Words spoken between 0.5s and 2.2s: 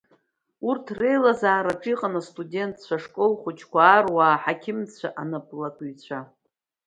Урҭ реилазаараҿы иҟан